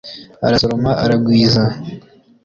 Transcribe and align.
arasoroma 0.45 0.91
aragwiza 1.03 1.63